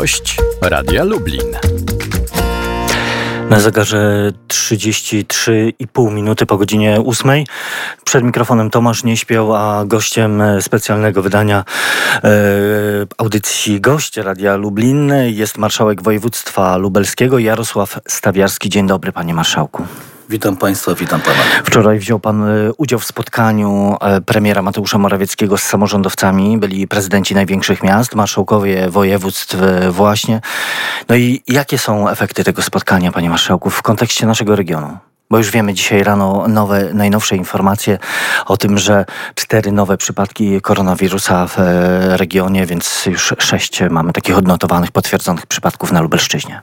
[0.00, 1.56] Gość Radia Lublin.
[3.50, 7.30] Na zegarze 33,5 minuty po godzinie 8.
[8.04, 11.64] Przed mikrofonem Tomasz nie śpiał, a gościem specjalnego wydania
[12.14, 12.30] e,
[13.18, 18.68] audycji Gość Radia Lublin jest marszałek województwa lubelskiego Jarosław Stawiarski.
[18.68, 19.86] Dzień dobry, panie marszałku.
[20.30, 21.38] Witam Państwa, witam Pana.
[21.64, 26.58] Wczoraj wziął Pan e, udział w spotkaniu e, premiera Mateusza Morawieckiego z samorządowcami.
[26.58, 30.40] Byli prezydenci największych miast, marszałkowie województw e, właśnie.
[31.08, 34.98] No i jakie są efekty tego spotkania, Panie Marszałku, w kontekście naszego regionu?
[35.30, 37.98] Bo już wiemy dzisiaj rano nowe, najnowsze informacje
[38.46, 41.56] o tym, że cztery nowe przypadki koronawirusa w
[42.02, 46.62] regionie, więc już sześć mamy takich odnotowanych, potwierdzonych przypadków na Lubelszczyźnie.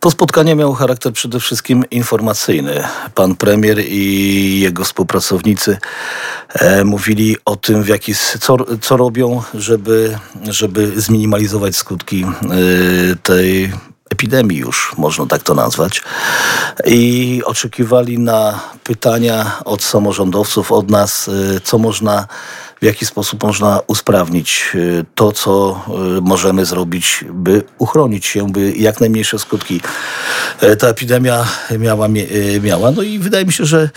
[0.00, 2.84] To spotkanie miało charakter przede wszystkim informacyjny.
[3.14, 5.78] Pan premier i jego współpracownicy
[6.54, 13.72] e, mówili o tym, w jaki, co, co robią, żeby, żeby zminimalizować skutki e, tej
[14.10, 16.02] epidemii już, można tak to nazwać.
[16.86, 22.26] I oczekiwali na pytania od samorządowców, od nas, e, co można
[22.80, 25.80] w jaki sposób można usprawnić y, to, co
[26.18, 29.80] y, możemy zrobić, by uchronić się, by jak najmniejsze skutki
[30.78, 31.46] ta epidemia
[31.78, 32.08] miała.
[32.62, 32.90] Miała.
[32.90, 33.90] No i wydaje mi się, że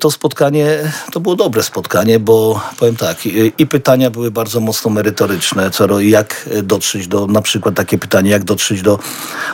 [0.00, 3.26] to spotkanie to było dobre spotkanie, bo powiem tak,
[3.58, 8.44] i pytania były bardzo mocno merytoryczne, co jak dotrzeć do, na przykład takie pytanie, jak
[8.44, 8.98] dotrzeć do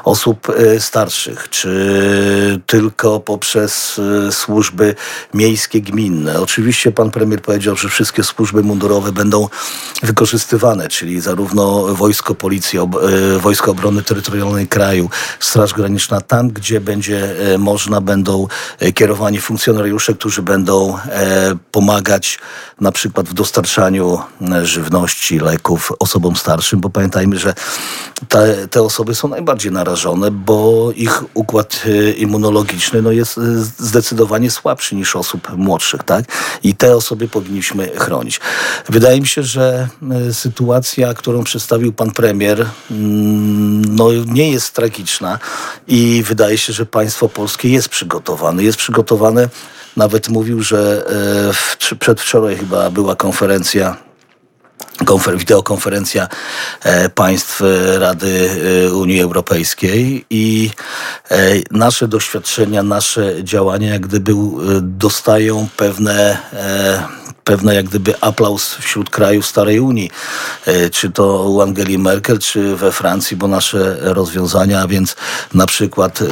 [0.05, 4.95] osób starszych, czy tylko poprzez służby
[5.35, 6.41] miejskie, gminne.
[6.41, 9.49] Oczywiście pan premier powiedział, że wszystkie służby mundurowe będą
[10.03, 17.35] wykorzystywane, czyli zarówno wojsko, policja, e, wojsko obrony terytorialnej kraju, Straż Graniczna, tam gdzie będzie
[17.59, 18.47] można, będą
[18.95, 20.99] kierowani funkcjonariusze, którzy będą
[21.71, 22.39] pomagać
[22.81, 24.19] na przykład w dostarczaniu
[24.63, 27.55] żywności, leków osobom starszym, bo pamiętajmy, że
[28.29, 31.83] te, te osoby są najbardziej narażone, bo ich układ
[32.17, 33.41] immunologiczny no, jest
[33.79, 36.25] zdecydowanie słabszy niż osób młodszych, tak?
[36.63, 38.41] I te osoby powinniśmy chronić.
[38.89, 39.89] Wydaje mi się, że
[40.29, 45.39] e, sytuacja, którą przedstawił pan premier, mm, no, nie jest tragiczna
[45.89, 48.63] i wydaje się, że państwo polskie jest przygotowane.
[48.63, 49.49] Jest przygotowane,
[49.97, 51.07] nawet mówił, że
[51.91, 54.10] e, przedwczoraj chyba była konferencja
[55.05, 56.29] konfer wideokonferencja
[56.83, 57.63] e, państw
[57.99, 58.51] Rady
[58.93, 60.71] Unii Europejskiej i
[61.71, 64.33] nasze doświadczenia, nasze działania jak gdyby
[64.83, 66.39] dostają pewne
[67.45, 70.11] pewne jak gdyby aplauz wśród krajów Starej Unii,
[70.67, 75.17] e, czy to u Angeli Merkel, czy we Francji, bo nasze rozwiązania, a więc
[75.55, 76.27] na przykład e,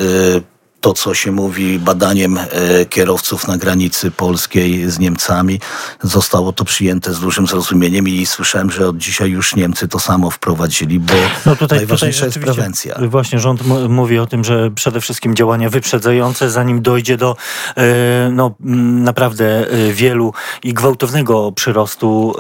[0.81, 5.61] to, co się mówi badaniem e, kierowców na granicy polskiej z Niemcami,
[6.03, 10.31] zostało to przyjęte z dużym zrozumieniem i słyszałem, że od dzisiaj już Niemcy to samo
[10.31, 11.15] wprowadzili, bo
[11.47, 12.99] no tutaj, najważniejsza tutaj jest prewencja.
[13.09, 17.37] Właśnie rząd mówi o tym, że przede wszystkim działania wyprzedzające, zanim dojdzie do
[17.77, 18.55] e, no,
[19.03, 22.35] naprawdę e, wielu i gwałtownego przyrostu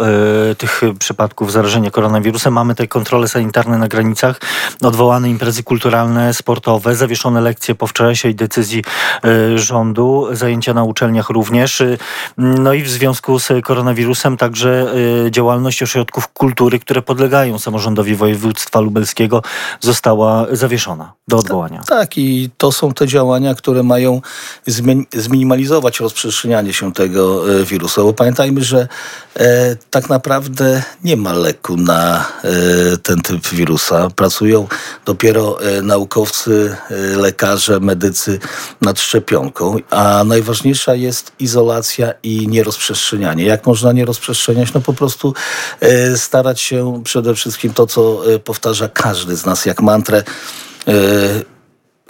[0.58, 2.52] tych przypadków zarażenia koronawirusem.
[2.52, 4.40] Mamy te kontrole sanitarne na granicach,
[4.82, 8.84] odwołane imprezy kulturalne, sportowe, zawieszone lekcje po wczorajszej dzisiejszej decyzji
[9.24, 11.80] e, rządu, zajęcia na uczelniach również.
[11.80, 11.98] E,
[12.38, 14.92] no i w związku z koronawirusem także
[15.26, 19.42] e, działalność ośrodków kultury, które podlegają samorządowi województwa lubelskiego
[19.80, 21.78] została zawieszona do odwołania.
[21.78, 24.20] Tak, tak i to są te działania, które mają
[25.12, 28.02] zminimalizować rozprzestrzenianie się tego wirusa.
[28.02, 28.88] Bo pamiętajmy, że
[29.90, 32.26] tak naprawdę nie ma leku na
[33.02, 34.08] ten typ wirusa.
[34.16, 34.66] Pracują
[35.04, 36.76] dopiero naukowcy,
[37.16, 38.17] lekarze, medycy,
[38.80, 43.44] nad szczepionką, a najważniejsza jest izolacja i nierozprzestrzenianie.
[43.44, 44.74] Jak można nie rozprzestrzeniać?
[44.74, 45.34] No po prostu
[45.80, 50.22] e, starać się przede wszystkim to, co e, powtarza każdy z nas jak mantrę,
[50.88, 51.57] e,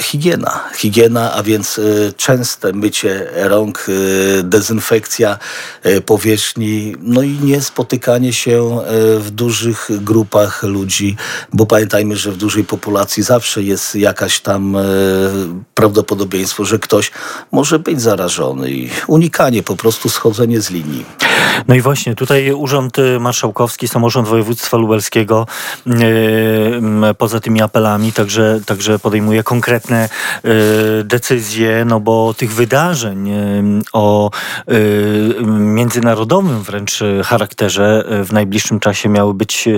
[0.02, 0.60] higiena.
[0.74, 5.38] Higiena, a więc y, częste mycie rąk, y, dezynfekcja
[5.86, 8.80] y, powierzchni, no i nie spotykanie się
[9.18, 11.16] w dużych grupach ludzi,
[11.52, 14.76] bo pamiętajmy, że w dużej populacji zawsze jest jakaś tam
[15.74, 17.10] prawdopodobieństwo, że ktoś
[17.52, 21.04] może być zarażony i unikanie, po prostu schodzenie z linii.
[21.68, 25.46] No i właśnie tutaj Urząd Marszałkowski, Samorząd Województwa Lubelskiego
[27.18, 30.08] poza tymi apelami także, także podejmuje konkretne konkretne
[31.00, 33.62] y, decyzje, no bo tych wydarzeń y,
[33.92, 34.30] o
[34.70, 39.68] y, międzynarodowym wręcz charakterze w najbliższym czasie miały być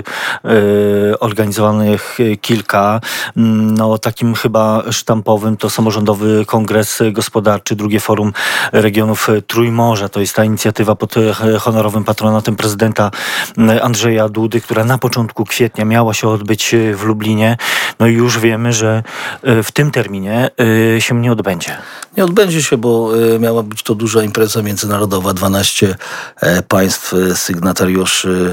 [1.19, 3.01] organizowanych kilka.
[3.35, 8.33] No takim chyba sztampowym to samorządowy kongres gospodarczy, drugie forum
[8.71, 10.09] regionów Trójmorza.
[10.09, 11.15] To jest ta inicjatywa pod
[11.59, 13.11] honorowym patronatem prezydenta
[13.81, 17.57] Andrzeja Dudy, która na początku kwietnia miała się odbyć w Lublinie.
[17.99, 19.03] No i już wiemy, że
[19.43, 20.49] w tym terminie
[20.99, 21.77] się nie odbędzie.
[22.17, 25.33] Nie odbędzie się, bo miała być to duża impreza międzynarodowa.
[25.33, 25.95] 12
[26.67, 28.51] państw sygnatariuszy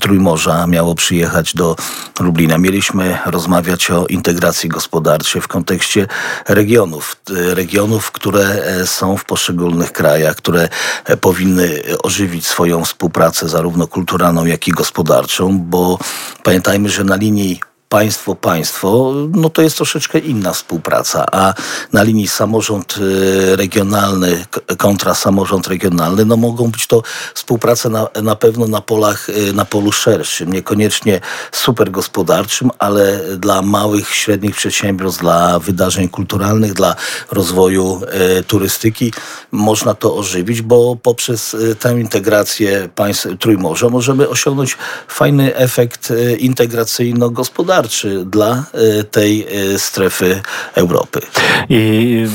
[0.00, 1.76] Trójmorza miało przyjechać do
[2.20, 2.58] Lublina.
[2.58, 6.06] Mieliśmy rozmawiać o integracji gospodarczej w kontekście
[6.48, 7.16] regionów.
[7.30, 10.68] Regionów, które e, są w poszczególnych krajach, które
[11.04, 15.98] e, powinny ożywić swoją współpracę zarówno kulturalną, jak i gospodarczą, bo
[16.42, 17.60] pamiętajmy, że na linii
[17.94, 21.54] państwo-państwo, no to jest troszeczkę inna współpraca, a
[21.92, 24.44] na linii samorząd y, regionalny
[24.78, 27.02] kontra samorząd regionalny, no mogą być to
[27.34, 31.20] współprace na, na pewno na polach, y, na polu szerszym, niekoniecznie
[31.52, 36.96] super gospodarczym, ale dla małych, średnich przedsiębiorstw, dla wydarzeń kulturalnych, dla
[37.30, 39.12] rozwoju e, turystyki
[39.52, 44.76] można to ożywić, bo poprzez tę integrację państw Trójmorza możemy osiągnąć
[45.08, 50.42] fajny efekt integracyjno-gospodarczy wystarczy dla e, tej e, strefy
[50.74, 51.20] Europy.
[51.68, 52.26] I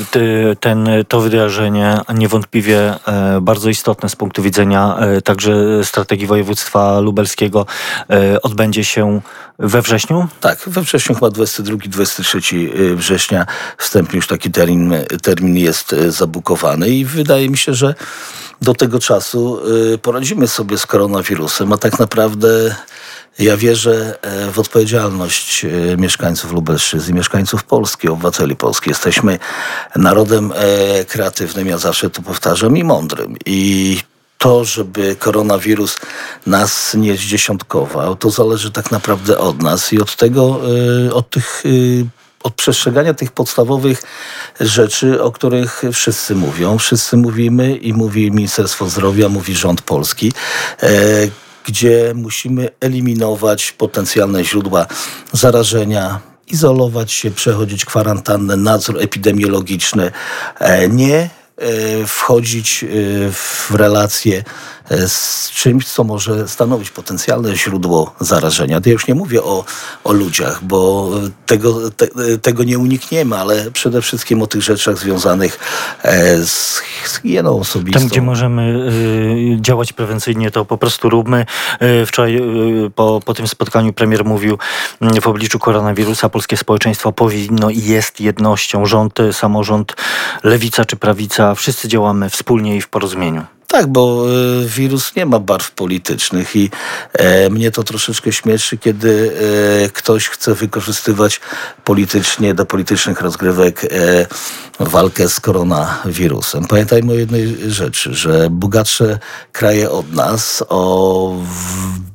[0.60, 7.66] ten, to wydarzenie niewątpliwie e, bardzo istotne z punktu widzenia także strategii województwa lubelskiego
[8.44, 9.22] odbędzie się
[9.60, 10.28] we wrześniu?
[10.42, 13.45] Tak, we wrześniu chyba 22-23 września
[13.78, 17.95] wstępnie już taki termin, termin jest zabukowany i wydaje mi się, że
[18.62, 19.60] do tego czasu
[20.02, 22.75] poradzimy sobie z koronawirusem, a tak naprawdę
[23.39, 28.89] ja wierzę e, w odpowiedzialność e, mieszkańców Lubelszczyzny, mieszkańców Polski, obywateli Polski.
[28.89, 29.39] Jesteśmy
[29.95, 33.36] narodem e, kreatywnym, ja zawsze to powtarzam, i mądrym.
[33.45, 34.00] I
[34.38, 35.97] to, żeby koronawirus
[36.45, 40.62] nas nie zdziesiątkował, to zależy tak naprawdę od nas i od tego,
[41.13, 41.63] od tych
[42.44, 44.03] od przestrzegania tych podstawowych
[44.59, 46.77] rzeczy, o których wszyscy mówią.
[46.77, 50.33] Wszyscy mówimy i mówi Ministerstwo Zdrowia, mówi rząd polski
[51.69, 54.86] gdzie musimy eliminować potencjalne źródła
[55.33, 60.12] zarażenia, izolować się, przechodzić kwarantannę, nadzór epidemiologiczny,
[60.60, 61.30] e, nie e,
[62.07, 62.88] wchodzić e,
[63.31, 64.44] w relacje
[65.07, 68.81] z czymś, co może stanowić potencjalne źródło zarażenia.
[68.86, 69.65] Ja już nie mówię o,
[70.03, 71.12] o ludziach, bo
[71.45, 72.07] tego, te,
[72.41, 75.59] tego nie unikniemy, ale przede wszystkim o tych rzeczach związanych
[76.03, 78.00] e, z, z higieną osobistą.
[78.00, 78.91] Tam, gdzie możemy
[79.57, 81.45] y, działać prewencyjnie, to po prostu róbmy.
[82.01, 82.35] Y, wczoraj
[82.85, 84.57] y, po, po tym spotkaniu premier mówił,
[85.21, 88.85] w obliczu koronawirusa polskie społeczeństwo powinno i jest jednością.
[88.85, 89.95] Rząd, samorząd,
[90.44, 93.58] lewica czy prawica, wszyscy działamy wspólnie i w porozumieniu.
[93.71, 94.25] Tak, bo
[94.62, 96.69] e, wirus nie ma barw politycznych i
[97.13, 99.33] e, mnie to troszeczkę śmieszy, kiedy
[99.86, 101.42] e, ktoś chce wykorzystywać
[101.83, 103.94] politycznie do politycznych rozgrywek
[104.80, 106.66] walkę z koronawirusem.
[106.66, 109.19] Pamiętajmy o jednej rzeczy, że bogatsze
[109.51, 111.36] kraje od nas o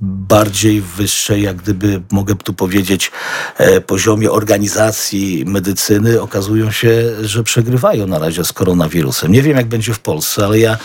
[0.04, 3.12] bardziej wyższej, jak gdyby mogę tu powiedzieć,
[3.58, 9.32] e, poziomie organizacji medycyny okazują się, że przegrywają na razie z koronawirusem.
[9.32, 10.76] Nie wiem, jak będzie w Polsce, ale ja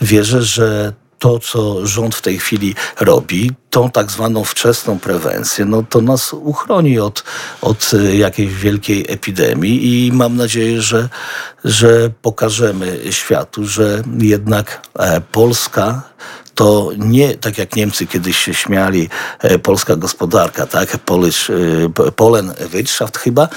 [0.00, 5.82] wierzę, że to, co rząd w tej chwili robi, tą tak zwaną wczesną prewencję, no
[5.82, 7.24] to nas uchroni od,
[7.60, 11.08] od jakiejś wielkiej epidemii i mam nadzieję, że,
[11.64, 16.02] że pokażemy światu, że jednak e, Polska
[16.58, 19.08] to nie tak jak Niemcy kiedyś się śmiali,
[19.40, 23.48] e, polska gospodarka, tak, Polish, e, Polen Wirtschaft chyba,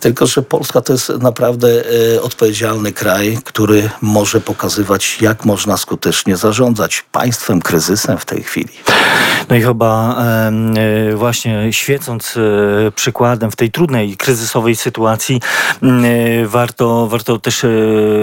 [0.00, 1.68] tylko że Polska to jest naprawdę
[2.14, 8.72] e, odpowiedzialny kraj, który może pokazywać, jak można skutecznie zarządzać państwem, kryzysem w tej chwili.
[9.48, 10.22] No i chyba
[11.14, 12.38] właśnie świecąc
[12.94, 15.40] przykładem w tej trudnej, kryzysowej sytuacji,
[16.44, 17.66] warto, warto też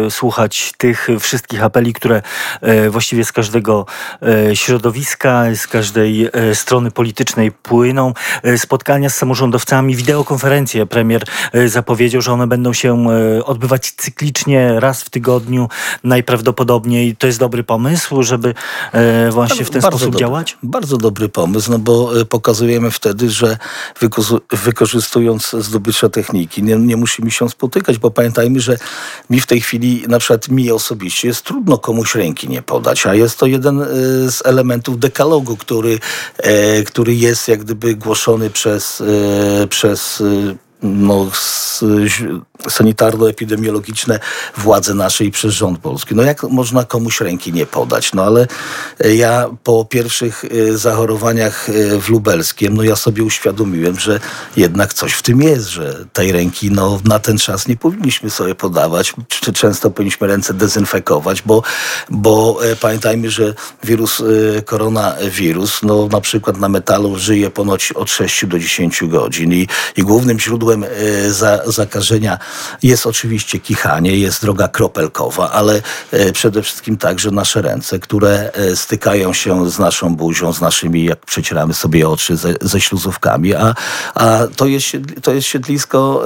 [0.10, 2.22] słuchać tych wszystkich apeli, które
[2.90, 3.86] właściwie z każdego
[4.22, 8.14] E, środowiska, z każdej e, strony politycznej płyną.
[8.44, 10.86] E, spotkania z samorządowcami, wideokonferencje.
[10.86, 11.24] Premier
[11.66, 13.08] zapowiedział, że one będą się
[13.46, 15.70] odbywać cyklicznie, raz w tygodniu
[16.04, 17.16] najprawdopodobniej.
[17.16, 18.54] To jest dobry pomysł, żeby
[19.32, 20.58] właśnie w ten bardzo sposób dobry, działać?
[20.64, 23.58] Bardzo dobry pomysł, no bo pokazujemy wtedy, że
[24.52, 28.78] wykorzystując zdobycze techniki, nie, nie musimy się spotykać, bo pamiętajmy, że
[29.30, 33.16] mi w tej chwili, na przykład mi osobiście, jest trudno komuś ręki nie podać, a
[33.16, 33.80] jest to jeden
[34.32, 36.00] z elementów dekalogu, który,
[36.38, 41.32] e, który jest jak gdyby głoszony przez, e, przez e, no,
[42.70, 44.20] sanitarno-epidemiologiczne
[44.58, 46.16] władze nasze i przez rząd polski.
[46.16, 48.14] No jak można komuś ręki nie podać?
[48.14, 48.48] No ale
[49.00, 54.20] e, ja po pierwszych e, zachorowaniach e, w Lubelskiem, no ja sobie uświadomiłem, że
[54.58, 58.56] jednak coś w tym jest, że tej ręki no, na ten czas nie powinniśmy sobie
[58.56, 59.14] podawać.
[59.28, 61.64] Czy często powinniśmy ręce dezynfekować, bo,
[62.10, 63.54] bo pamiętajmy, że
[63.84, 64.24] wirus,
[64.66, 69.68] koronawirus, no na przykład na metalu żyje ponoć od 6 do 10 godzin i,
[69.98, 72.40] i głównym źródłem e, za, zakażenia.
[72.84, 75.82] Jest oczywiście kichanie, jest droga kropelkowa, ale
[76.12, 81.06] e, przede wszystkim także nasze ręce, które e, stykają się z naszą buzią, z naszymi,
[81.06, 83.76] jak przecieramy sobie oczy ze, ze śluzówkami, a,
[84.16, 84.88] a to, jest,
[85.22, 86.24] to jest siedlisko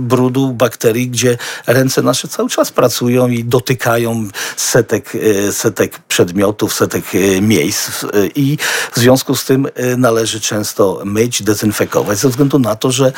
[0.00, 5.12] brudu, bakterii, gdzie ręce nasze cały czas pracują i dotykają setek,
[5.50, 7.04] setek przedmiotów, setek
[7.40, 8.04] miejsc.
[8.34, 8.58] I
[8.92, 13.12] w związku z tym należy często myć, dezynfekować ze względu na to, że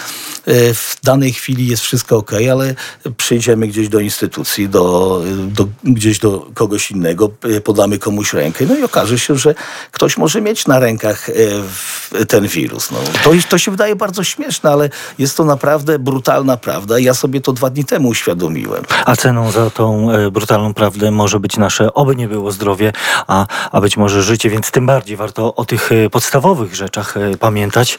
[0.75, 2.75] w danej chwili jest wszystko ok, ale
[3.16, 8.76] przyjdziemy gdzieś do instytucji, do, do, gdzieś do kogoś innego, e, podamy komuś rękę, no
[8.76, 9.54] i okaże się, że
[9.90, 12.90] ktoś może mieć na rękach e, ten wirus.
[12.90, 16.99] No, to, to się wydaje bardzo śmieszne, ale jest to naprawdę brutalna prawda.
[16.99, 18.85] Ja sobie to dwa dni temu uświadomiłem.
[19.04, 22.92] A ceną za tą e, brutalną prawdę może być nasze, oby nie było zdrowie,
[23.26, 27.37] a, a być może życie, więc tym bardziej warto o tych e, podstawowych rzeczach e,
[27.37, 27.99] pamiętać.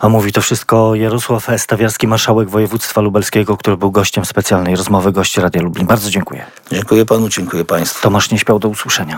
[0.00, 1.48] A mówi to wszystko Jarosław
[1.82, 5.86] Stawiarski, marszałek województwa lubelskiego, który był gościem specjalnej rozmowy, gości Radia Lublin.
[5.86, 6.44] Bardzo dziękuję.
[6.72, 8.02] Dziękuję panu, dziękuję państwu.
[8.02, 9.10] Tomasz nie śpiał do usłyszenia.